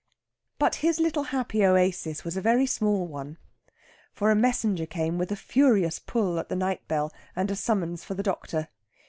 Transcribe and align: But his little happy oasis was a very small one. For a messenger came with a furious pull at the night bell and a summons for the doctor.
But 0.57 0.77
his 0.81 0.99
little 0.99 1.25
happy 1.25 1.63
oasis 1.63 2.23
was 2.23 2.35
a 2.35 2.41
very 2.41 2.65
small 2.65 3.05
one. 3.05 3.37
For 4.11 4.31
a 4.31 4.35
messenger 4.35 4.87
came 4.87 5.19
with 5.19 5.31
a 5.31 5.35
furious 5.35 5.99
pull 5.99 6.39
at 6.39 6.49
the 6.49 6.55
night 6.55 6.87
bell 6.87 7.13
and 7.35 7.51
a 7.51 7.55
summons 7.55 8.03
for 8.03 8.15
the 8.15 8.23
doctor. 8.23 8.69